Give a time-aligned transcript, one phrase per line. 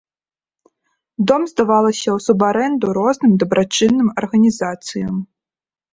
[1.31, 5.13] Дом здавалася ў субарэнду розным дабрачынным арганізацыям.